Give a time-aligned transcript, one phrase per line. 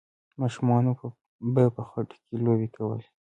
[0.41, 0.91] ماشومانو
[1.53, 3.07] به په خټو کې لوبې کولې.